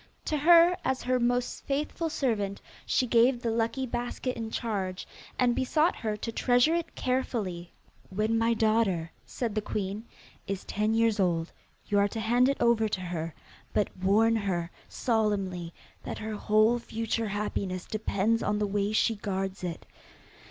[0.25, 5.55] To her, as her most faithful servant, she gave the lucky basket in charge, and
[5.55, 7.71] besought her to treasure it carefully.
[8.09, 10.05] 'When my daughter,' said the queen,
[10.47, 11.51] 'is ten years old,
[11.85, 13.35] you are to hand it over to her,
[13.73, 15.71] but warn her solemnly
[16.01, 19.85] that her whole future happiness depends on the way she guards it.